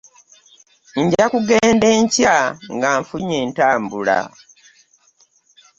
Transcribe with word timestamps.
Nja 1.01 1.25
kugenda 1.31 1.85
enkya 1.97 2.37
nga 2.73 2.89
nfunye 3.01 3.35
entambula. 3.45 4.17